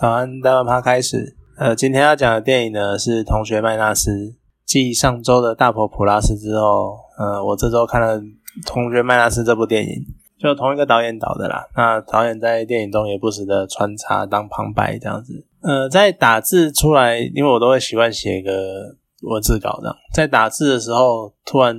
[0.00, 1.36] 早安，大碗趴开始。
[1.58, 4.10] 呃，今天要讲的电影呢是《同学麦纳斯》。
[4.64, 8.18] 继上周的大婆普拉斯之后，呃，我这周看了
[8.64, 9.90] 《同学麦纳斯》这部电影，
[10.38, 11.66] 就同一个导演导的啦。
[11.76, 15.46] 那导演在电影中也不时的穿插当旁白这样子。
[15.60, 21.76] 呃，在打字出来，因为我都会习惯写个文字稿这样，在打字的时候，突然。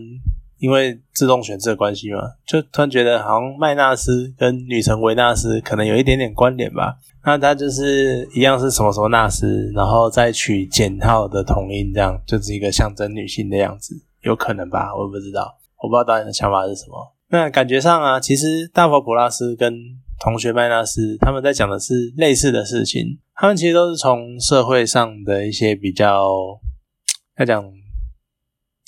[0.61, 6.95] 因为自动选字的关系嘛，就突然觉得好像麦纳斯跟女神维纳斯可能有一点点关联吧。
[7.25, 14.95] 那他就是一样是什么什么纳斯，然后再取简号的同音，这样就是一个象征女性的样子，有可能吧？
[14.95, 17.15] 我不知道，我不知道导演的想法是什么。
[17.29, 19.73] 那感觉上啊，其实大佛普拉斯跟
[20.19, 26.29] 同学麦纳斯他们在讲的是类似的事情，他们其实都是从社会上的一些比较
[27.39, 27.80] 要讲。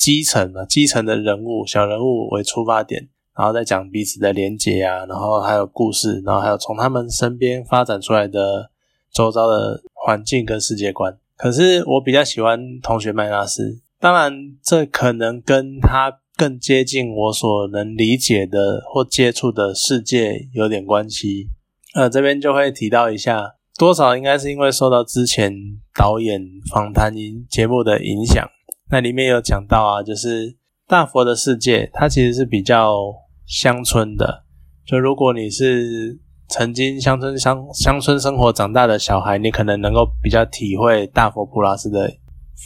[0.04, 3.08] 基层嘛，基层的人物、小人物为出发点，
[3.38, 8.70] 然后再讲彼此的连结啊，然后还有故事，然后还有从他们身边发展出来的
[9.14, 11.18] 周遭的环境跟世界观。
[11.38, 21.48] 可是我比较喜欢同学麦纳斯，当然这可能跟他更接近我所能理解的或接触的世界有点关系。
[21.96, 25.54] 呃，这边就会提到一下，多少应该是因为受到之前
[25.98, 27.16] 导演访谈
[27.50, 28.46] 节目的影响。
[28.94, 30.56] 那里面有讲到啊，就是
[30.88, 32.96] 大佛的世界，它其实是比较
[33.44, 34.44] 乡村的。
[34.86, 42.08] 就如果你是曾经乡村乡乡村生活长大的小孩，你可能能够比较体会大佛普拉斯的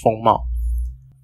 [0.04, 0.44] 风貌。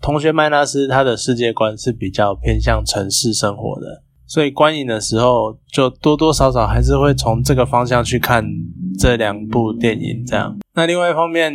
[0.01, 8.41] 同学麦纳斯他的世界观是比较偏向城市生活的，所以观影的时候就多多少少还是会从这个方向去看
[8.97, 10.23] 这两部电影。
[10.25, 11.53] 这样，那另外一方面。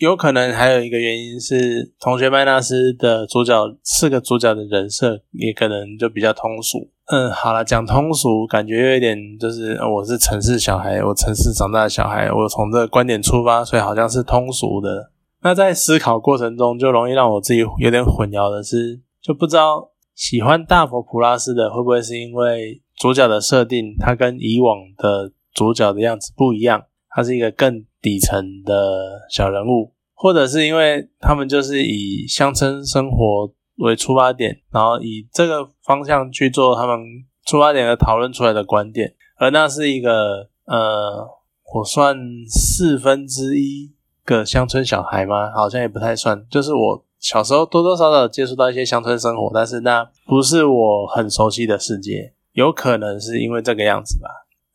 [0.00, 6.90] 有可能还有一个原因是，同学麦纳斯的主角四个主角的人设也可能就比较通俗。
[7.08, 15.10] 嗯，好了，讲通俗感觉有一点就是我是城市小孩，我城市长大的小孩，我从这个观点出发，所以好像是通俗的。
[15.42, 26.84] 那在思考过程中，就容易让我自己有点混淆的是，就不知道喜欢大佛普拉斯的会不会是因为主角的设定，他跟以往的主角的样子不一样，
[27.14, 27.84] 他是一个更。
[28.00, 36.98] 底层的小人物，或者是因为他们就是以乡村生活为出发点，然后以这个方向去做他们
[37.46, 41.28] 出发点而讨论出来的观点，而那是一个呃，
[41.74, 42.16] 我算
[42.48, 43.92] 四分之一
[44.24, 45.50] 个乡村小孩吗？
[45.54, 54.28] 好像也不太算，就是我小时候多多少少接触到一些乡村生活，但是那不是我很熟悉的世界，有可能是因为这个样子吧。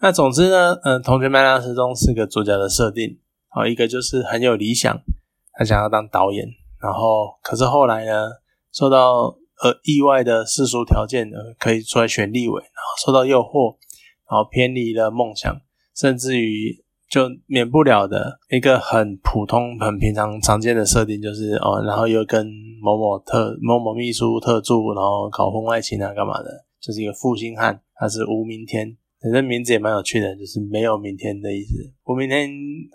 [0.06, 3.18] 那总之呢，嗯，同学麦纳斯中四个主角的设定，
[3.50, 4.96] 好，一个就是很有理想，
[5.54, 6.46] 他想要当导演，
[6.80, 8.30] 然后可是后来呢，
[8.72, 13.78] 受到呃意外的世俗条件，呃，可以出来选立委，然后受到诱惑，
[14.30, 15.60] 然后偏离了梦想，
[15.96, 22.46] 甚至于就免不了的一个很普通、很平常、常见的设定，就是哦，然后又跟
[22.80, 28.96] 某某特某某秘书特助，然后搞婚外情啊，干嘛的，就是一个负心汉，他是无明天。
[29.22, 31.92] 反正名字也蛮有趣的，就是没有明天的意思。
[32.04, 32.50] 我明天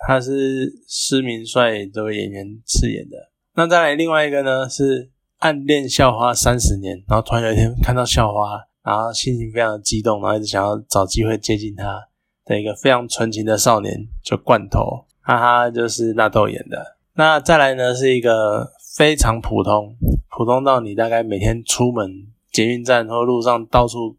[0.07, 3.17] 他是施明帅这位演员饰演的。
[3.57, 12.01] 那再来另外一个呢，是暗恋校花三十年，然后突然有一天看到校花，然后心情非常的激动，然后一直想要找机会接近她
[12.45, 16.97] 的一个非常纯情的少年，就罐头，哈哈，就是纳豆演的。
[17.15, 19.97] 那再来呢，是一个非常普通，
[20.31, 24.17] 普通到你大概每天出门捷运站或路上到处。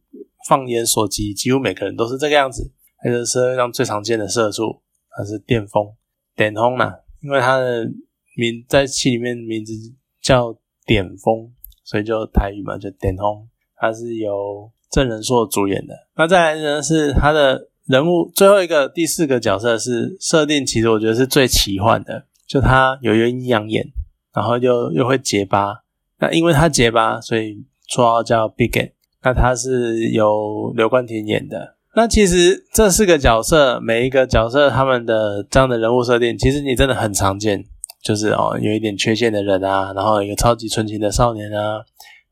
[0.47, 2.71] 放眼所及，几乎每个人都是这个样子。
[3.03, 5.93] 还是社会上最常见的色素，它是电风，
[6.35, 6.93] 点风呐。
[7.23, 7.85] 因为它的
[8.37, 9.73] 名在戏里面名字
[10.21, 11.51] 叫点风，
[11.83, 13.49] 所以就台语嘛，就点风。
[13.75, 15.95] 它是由郑仁硕主演的。
[16.15, 23.91] 那再来呢，是他的人物最后一个第四个角色是设定，其实我觉得是最奇幻的，就他有一个阴阳眼，
[24.31, 25.83] 然后又又会结巴。
[26.19, 28.91] 那因为他结巴，所以绰号叫 Big。
[29.23, 31.75] 那他是由刘冠廷演的。
[31.93, 37.63] 那其实这四个角色，每一个角色他们的这样的人物设定，其实你真的很常见，
[38.01, 41.81] 就是哦有一点缺陷的人啊，然后一个超级纯情的少年啊，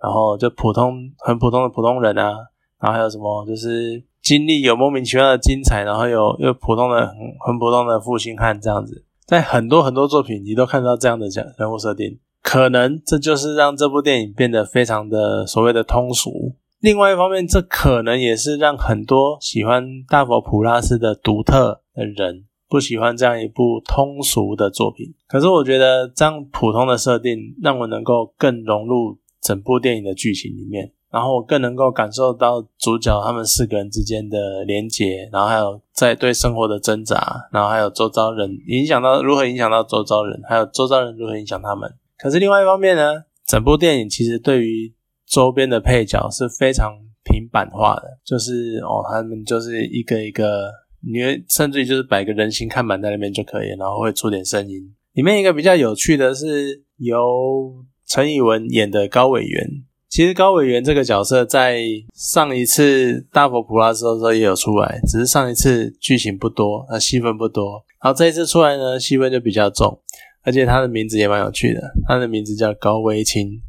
[0.01, 2.31] 然后就普通很普通的普通人啊，
[2.79, 16.55] 然后还有什么就是经历有莫名其妙的精彩，然后有又普通的很很普通的负心汉这样子，在很多很多作品你都看到这样的讲人物设定，可能这就是让这部电影变得非常的所谓的通俗。
[16.79, 25.13] 另外一方面，这可能也是让很多喜欢大佛普拉斯的独特的人不喜欢这样一部通俗的作品。
[25.27, 30.91] 可是，我觉得这样普通的设定让我能够更融入整部电影的剧情里面。
[31.11, 41.91] 然后我更能够感受到主角他们四个人之间的连结，然后还有在对生活的挣扎，然后还有周遭人影响到如何影响到周遭人，还有周遭人如何影响他们。
[42.19, 44.93] 可是另外一方面呢，整部电影其实对于
[45.29, 46.91] 周边的配角是非常
[47.23, 50.71] 平板化的，就是哦，他们就是一个一个，
[51.01, 54.93] 你甚至于就是摆个人形看板在那边就可以，然后会出点声音。
[55.13, 59.67] 里面一个比较有趣的是由陈以文演的高委员。
[60.07, 61.83] 其实高委员这个角色在
[62.15, 67.83] 上一次大佛普拉斯的时候也有出来，只是上一次剧情不多，那戏份不多。
[68.01, 70.01] 然后这一次出来呢，戏份就比较重，
[70.41, 73.61] 而且他的名字也蛮有趣的，他的名字叫高维清，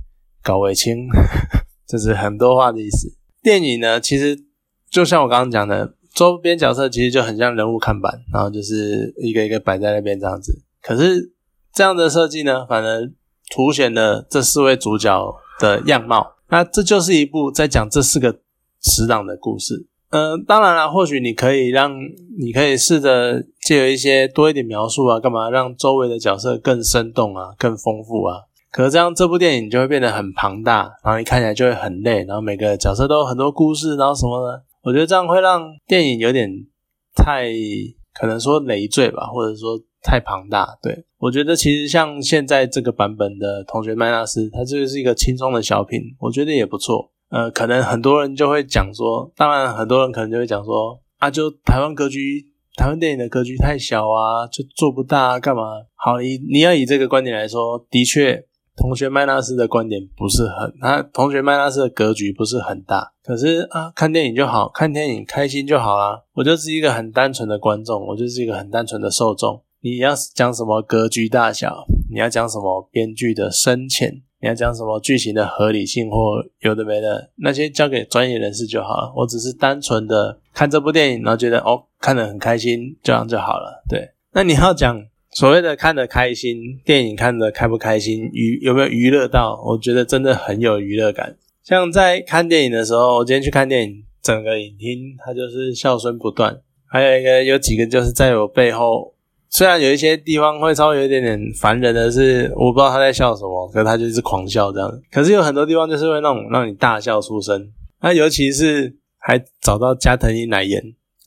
[0.43, 1.07] 高维清，
[1.87, 3.09] 这是很多话的意思。
[3.43, 4.37] 电影呢，其实
[4.91, 10.63] 就像我刚刚讲的，周边角色其实就很像人物看板，然后就是一个一个摆在那边这样子。
[10.83, 11.33] 可是
[11.73, 13.11] 这样的设计呢，反而
[13.51, 15.37] 凸显了这四位主角。
[15.61, 18.41] 的样貌，那这就是一部在讲这四个
[18.81, 19.87] 死党的故事。
[20.09, 21.93] 嗯，当然了，或许你可以让，
[22.39, 28.39] 你可以试着借由一些多一点描述啊，干嘛让周围的角色更生动啊，更丰富啊。
[28.71, 34.63] 可是这样，这部电影就会变得很庞大，然后你看起来就会很累，然后每个角色都有很多故事，然后什么的。
[34.83, 36.49] 我觉得这样会让电影有点
[37.15, 37.51] 太，
[38.15, 39.79] 可能说累赘吧，或者说。
[40.03, 47.13] 太庞大，对我觉得其实像现在这个版本的同学麦纳斯，它这个是一个轻松的小品，我觉得也不错。
[47.29, 52.43] 呃，可能很多人就会讲说，当然很多人可能就会讲说，啊，就台湾格局，
[52.79, 55.63] 台湾电影的格局太小啊，就做不大，干嘛？
[55.97, 58.43] 好，你你要以这个观点来说，的确，
[58.81, 66.23] 同学麦纳斯的观点不是很，他同学麦纳斯的格局不是很大，可是啊，看电影就好，看电影开心就好啦。
[66.32, 69.62] 我就是一个很单纯的观众，我就是一个很单纯的受众。
[69.82, 71.85] 你要讲什么格局大小？
[72.11, 74.23] 你要讲什么编剧的深浅？
[74.43, 77.31] 你要讲什么剧情的合理性或有的没的？
[77.37, 79.12] 那些交给专业人士就好了。
[79.15, 83.83] 我只是单纯的看这部电影，然后觉得哦，看得很开心，这样就好了。
[83.88, 84.99] 对，那你要讲
[85.32, 89.62] 所谓的看得开心，电影看得开不开心，娱有没有娱乐到？
[89.65, 91.37] 我觉得真的很有娱乐感。
[91.62, 99.15] 像在看电影的时候，我今天去看电影，整个影厅它就是笑声不断，还有一个有几个就是在我背后。
[99.53, 104.88] 虽然有一些地方会稍微有一点点烦人的是，我不知道他在笑什么，可是他就是狂笑这样。
[105.11, 107.69] 可是有很多地方就是会那种让你大笑出声。
[108.00, 110.81] 那尤其是还找到加藤鹰来演，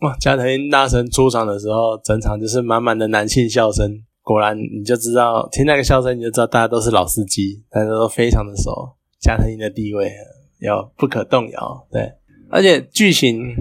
[0.03, 0.15] 哇！
[0.19, 4.03] 加藤鹰大神出场的时候，整场就是满满的男性笑声。
[4.21, 8.95] 果然你就知道听那个笑声，你就知道大家都是老司机，大家都非常的熟。
[9.19, 10.11] 加藤鹰的地位
[10.59, 12.11] 要不可动摇，对，
[12.49, 13.55] 而且剧情。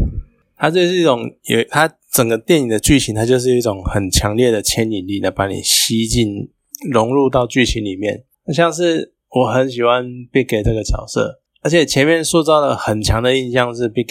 [0.55, 6.49] 它就是一种有它整个电影的剧情，它就是一种很强烈的牵引力，来把你吸进、
[6.89, 8.23] 融入到剧情里面。
[8.55, 14.07] 像是我很喜欢 Big 这个角色，而且前面塑造了很强的印象是 Big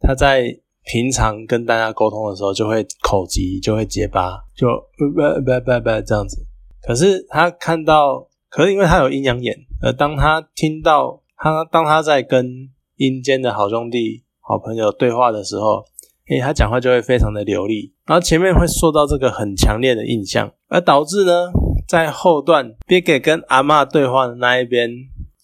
[0.00, 6.46] 他在平常跟大家沟通的时候就会口急，就会结巴，就不不不不这样子。
[6.82, 14.24] 可是他看到，可是因为他有阴阳眼，而当他听到他当他在跟阴间的好兄弟。
[14.44, 15.84] 好朋友对话的时候，
[16.28, 21.52] 诶，他讲话就会非常的流利，然后前面会受到这个很强烈的印象，而导致呢，
[21.86, 24.90] 在后段 Big 跟阿妈对话的那一边，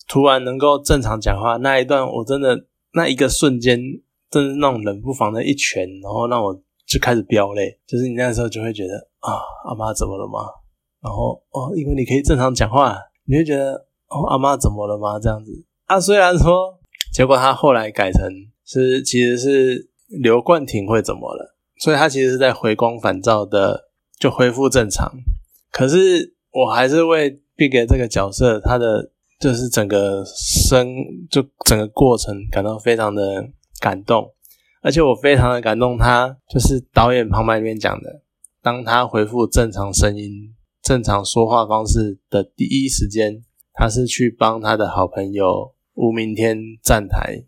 [0.08, 3.80] 突然能够正常讲话那一段，我真的那一个瞬间，
[4.30, 6.54] 真是那种冷不防的一拳，然后让我
[6.86, 9.38] 就开始飙泪，就是你那时候就会觉得啊，
[9.68, 10.40] 阿妈怎么了吗？
[11.00, 13.72] 然后哦，因为你可以正常讲话，你会觉得
[14.08, 15.18] 哦，阿妈怎么了吗？
[15.18, 15.52] 这样子
[15.86, 16.78] 啊，虽然说，
[17.12, 18.20] 结果他后来改成。
[18.70, 21.56] 是，其实是刘冠廷会怎么了？
[21.78, 23.88] 所以他其实是在回光返照的，
[24.20, 25.10] 就恢复正常。
[25.72, 29.10] 可是我还是为 Big 这个角色，他的
[29.40, 30.86] 就是整个生，
[31.30, 33.48] 就整个过程感到非常的
[33.80, 34.32] 感动，
[34.82, 38.22] 而且我非常的感动，他就是导演旁白里面讲的，
[38.62, 43.42] 当他恢复正常声音、正常说话方式的第一时间，
[43.72, 47.44] 他是去帮他的好朋友吴明天站台。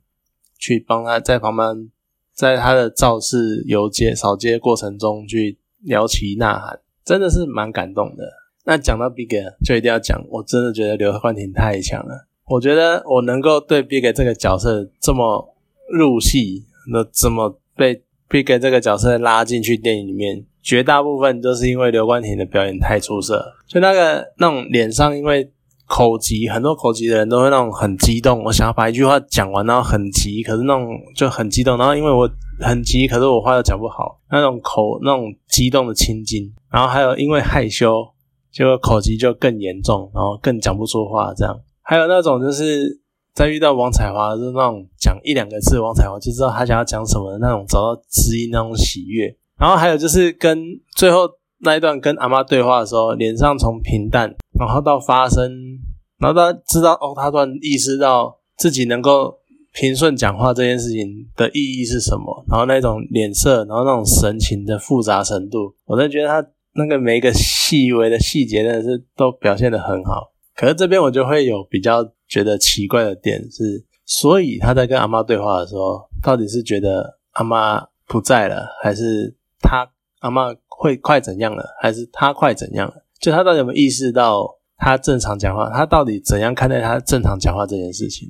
[0.63, 1.91] 去帮他在旁边，
[2.35, 8.31] 在他的造势游街扫街过程中去撩旗呐喊，真的是蛮感动的。
[8.67, 9.31] 那讲到 Big
[9.65, 12.29] 就一定要讲，我真的觉得刘冠廷太强了。
[12.45, 15.57] 我觉得我能够对 Big 这个角色这么
[15.91, 25.53] 入戏，那怎么被 Big 这个角色拉进去电影里面，绝大部分都是因为刘冠廷的表演太出色，就那个那种脸上因为。
[25.93, 32.31] 口急，很多口急的人都会那种很激动，我想要把一句话讲完，然后很急，可是那种就很激动，然后因为我
[32.61, 38.07] 很急，可是我话又讲不好，那种口那种激动的青筋，然后还有因为害羞，
[38.53, 43.01] 就口急就更严重，然后更讲不出话这样，还有那种就是
[43.41, 49.35] 在遇到王彩华是那种讲一两个字，王彩华就知道他想要讲什么的那种，找到知音那种喜悦。
[49.59, 50.63] 然后还有就是跟
[50.95, 51.21] 最后
[51.61, 55.51] 那一段跟阿妈对话的时候，脸上从平淡，然后到发生，
[56.19, 59.39] 然后到知道哦，他突然意识到自己能够
[59.73, 70.31] 平顺讲话这件事情的意义是什么，然后那种脸色，然后那种神情的复杂程度，我真的觉得他那个每一个细微的细节真的是都表现的很好。
[70.55, 72.07] 可是这边我就会有比较。
[72.31, 83.05] 觉得奇怪的点是，所以他在跟阿妈对话的时候，到底是觉得阿妈不在了，还是他阿妈会快怎样了，还是他快怎样了？
[83.21, 84.47] 就他到底有没有意识到
[84.77, 85.69] 他正常讲话？
[85.71, 88.29] 他到底怎样看待他正常讲话这件事情，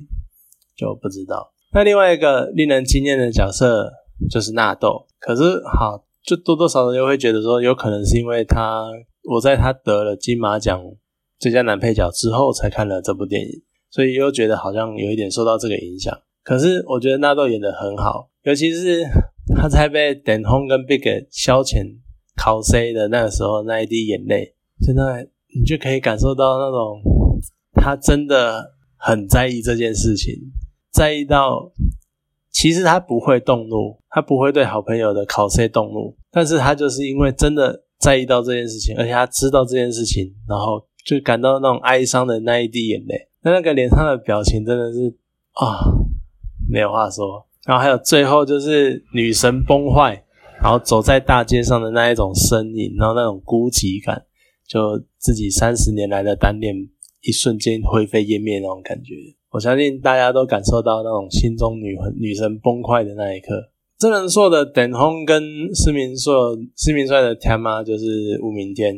[0.75, 1.53] 就不知道。
[1.71, 3.91] 那另外一个令人惊艳的角色
[4.31, 8.89] 就是纳豆，可是好，就多多少少又会觉得说，有可能是因为他
[9.29, 10.81] 我在他得了金马奖
[11.39, 13.61] 最佳男配角之后才看了这部电影。
[13.91, 19.03] 所以又觉得好像有一点受到这个影响，可是我觉得纳豆演的很好，尤其是
[19.55, 21.83] 他在被点轰跟 Big 消遣
[22.37, 27.01] 考 C 的那个时候，那一滴眼泪，真的你就可以感受到那种
[27.73, 30.33] 他真的很在意这件事情，
[30.91, 31.71] 在意到
[32.49, 43.27] 其实他不会动怒，他不会对好朋友的考 C 动怒，但是他就是因为真的在意到这件事情，而且他知道这件事情，然后就感到那种哀伤的那一滴眼泪。
[43.43, 45.07] 那那个脸上的表情真的是
[45.53, 45.89] 啊，
[46.69, 47.45] 没有话说。
[47.65, 50.23] 然后还有最后就是女神崩坏，
[50.61, 54.23] 然后走在大街上的那一种身影，然后那种孤寂感，
[54.67, 56.75] 就自己三十年来的单恋
[57.21, 59.15] 一瞬间灰飞烟灭那种感觉。
[59.51, 63.69] 我相信大家都感受到那种心中女女神崩坏的那一刻。
[63.99, 65.43] 真人硕的等轰跟
[65.75, 68.95] 市民硕、市民帅的天妈就是吴明天。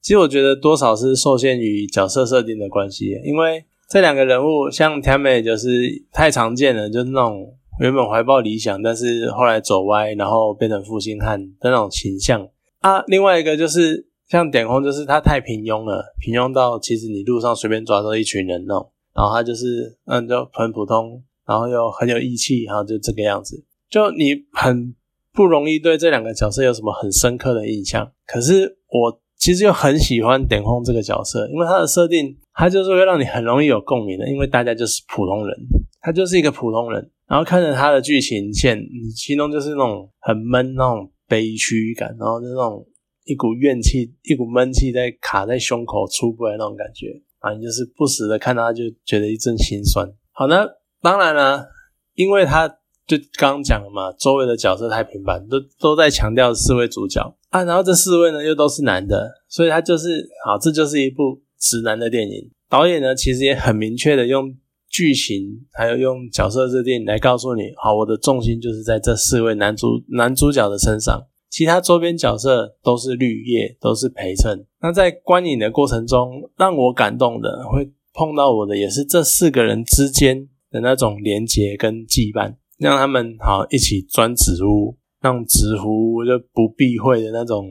[0.00, 3.64] 其实我觉得多少是受限于角色设定的关系，因为。
[3.88, 5.68] 这两个人物，像甜美就是
[6.12, 12.48] 太常见了，就是那种原本怀抱理想，但是后来走歪，然后变成负心汉的那种形象
[12.80, 13.00] 啊。
[13.06, 24.96] 另外一个就是像点空，就是他太平庸了，平庸到其实你路上随便抓到一群人那种，然后他就是嗯就很普通，然后又很有义气，然后就这个样子，就你很
[25.32, 28.10] 不容易对这两个角色有什么很深刻的印象。
[28.26, 32.36] 可是我其实又很喜欢点空这个角色，因为他的设定。
[32.58, 35.54] 他就是会让你很容易有共鸣的，因为大家就是普通人，
[36.00, 42.82] 他就是一个普通人，然后看着他的剧情线，你心中就是那种很闷、那种悲屈感，然后就那种
[43.26, 47.08] 一股怨气、一股闷气在卡在胸口出不来那种感觉
[47.40, 50.10] 啊，你就是不时的看到他就觉得一阵心酸。
[50.32, 50.66] 好，那
[51.02, 51.68] 当然了，
[52.14, 52.66] 因为他
[53.06, 57.20] 就刚刚讲了嘛，周围的角色太平凡，都都在强调四位主角
[57.50, 61.42] 啊，然后这四位呢又都是男的，所以他就是好，这就是一部。
[61.66, 64.54] 直男的电影导演呢，其实也很明确的用
[64.88, 74.64] 剧情还有用角色设定来告诉你，好，我的重心就是在这四位男主男主角的身上，其他周边角色都是绿叶，都是陪衬。
[74.80, 87.66] 那在观影的过程中，让我感动的，会碰到我的，也是这四个人之间的那种连结跟羁绊，让他们好一起钻纸屋，让纸糊就不避讳的那种。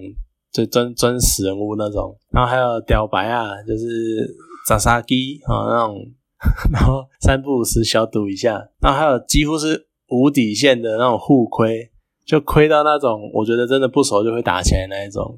[0.56, 3.86] 就真真实人物那种，然后还有屌白啊，就是
[4.66, 5.98] 扎沙基啊那种，
[6.72, 11.92] 然后三不五时小赌一下，然后还有几乎是无底线的那种互亏，
[12.26, 15.38] 就亏到那种我觉得真的不熟就会打起来那一种，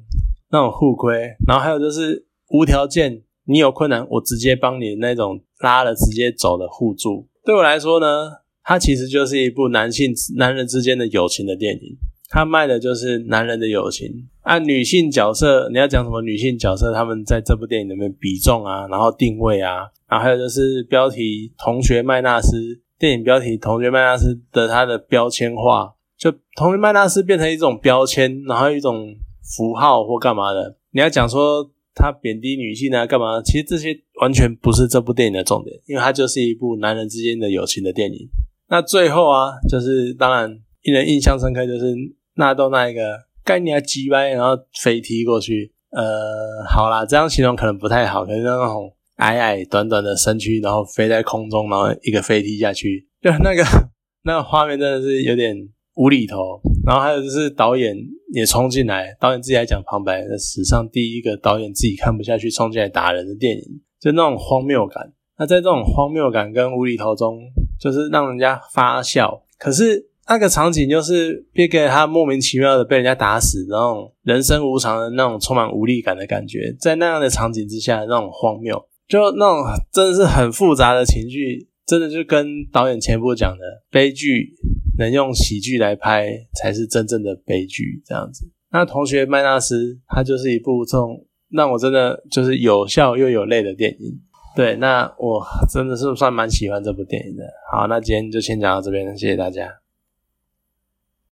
[0.52, 7.26] 那种互亏，然后还有就是无条件，你有困难我直接帮你那种拉了直接走的互助。
[7.44, 8.30] 对我来说呢，
[8.62, 11.96] 它其实就是一部男性男人之间的友情的电影。
[12.30, 29.08] 他卖的就是男人的友情，按女性角色，你要讲什么女性角色，他们在这部电影里面比重啊，然后定位啊，然后还有就是标题“同学麦纳斯”，电影标题“同学麦纳斯”的它的标签化，就“同学麦纳斯”变成一种标签，然后一种
[29.56, 30.76] 符号或干嘛的。
[30.90, 33.40] 你要讲说他贬低女性啊，干嘛？
[33.40, 38.28] 其实这些完全不是这部电影的重点，因为它就是一部男人之间的友情的电影。
[38.68, 41.96] 那最后啊，就是当然令人印象深刻就是。
[42.38, 43.02] 纳豆那一个
[43.44, 45.72] 概念击败，然后飞踢过去。
[45.90, 53.64] 呃，好啦，这样形容可能不太好，可是那种矮矮短短的身躯，然后飞在空中，然后一个飞踢下去，就那个
[54.22, 55.56] 那个画面真的是有点
[55.94, 56.60] 无厘头。
[56.86, 57.96] 然后还有就是导演
[58.34, 63.62] 也冲进来，导演自己来讲旁白，史上第一个导演自己看不下去冲进来打人的电影，
[63.98, 65.12] 就那种荒谬感。
[65.38, 67.40] 那在这种荒谬感跟无厘头中，
[67.80, 69.42] 就是让人家发笑。
[69.58, 70.06] 可是。
[70.28, 84.50] 那个场景就是别给他莫名其妙的被人家打死，那种人生无常的那种充满无力感的感觉，在那样的场景之下，那种荒谬，就那种真的是很复杂的情绪真的就跟导演前部讲的，悲剧
[84.98, 86.28] 能用喜剧来拍
[86.60, 88.50] 才是真正的悲剧，这样子。
[88.70, 94.20] 那同学麦纳斯，他就是一部这种让我真的就是有笑又有泪的电影。
[94.54, 95.42] 对，那我
[95.72, 97.44] 真的是算蛮喜欢这部电影的。
[97.72, 99.72] 好，那今天就先讲到这边，谢谢大家。